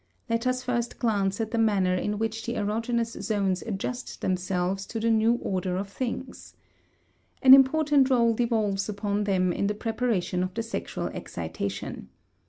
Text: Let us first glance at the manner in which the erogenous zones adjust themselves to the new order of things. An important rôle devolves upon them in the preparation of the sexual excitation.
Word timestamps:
Let 0.31 0.47
us 0.47 0.63
first 0.63 0.97
glance 0.97 1.39
at 1.39 1.51
the 1.51 1.59
manner 1.59 1.93
in 1.93 2.17
which 2.17 2.43
the 2.43 2.55
erogenous 2.55 3.21
zones 3.21 3.61
adjust 3.61 4.21
themselves 4.21 4.87
to 4.87 4.99
the 4.99 5.11
new 5.11 5.35
order 5.43 5.77
of 5.77 5.89
things. 5.89 6.55
An 7.43 7.53
important 7.53 8.09
rôle 8.09 8.35
devolves 8.35 8.89
upon 8.89 9.25
them 9.25 9.53
in 9.53 9.67
the 9.67 9.75
preparation 9.75 10.41
of 10.41 10.55
the 10.55 10.63
sexual 10.63 11.05
excitation. 11.09 12.09